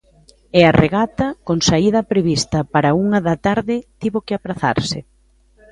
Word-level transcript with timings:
E 0.59 0.61
a 0.69 0.73
regata, 0.83 1.27
con 1.47 1.57
saída 1.67 2.07
prevista 2.11 2.59
para 2.73 2.87
a 2.89 2.95
unha 3.03 3.19
da 3.27 3.35
tarde, 3.47 3.75
tivo 4.01 4.19
que 4.25 4.35
aprazarse. 4.35 4.99